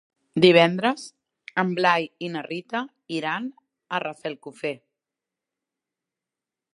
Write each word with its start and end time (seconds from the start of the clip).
Divendres 0.43 1.03
en 1.63 1.73
Blai 1.79 2.07
i 2.27 2.31
na 2.35 2.43
Rita 2.47 2.81
iran 3.19 3.47
a 3.51 4.01
Rafelcofer. 4.05 4.75